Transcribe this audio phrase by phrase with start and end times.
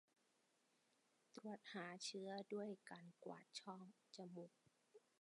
[1.35, 3.81] ตรวจหาเชื้อด้วยการกวาดช่อง
[4.15, 4.53] จมูก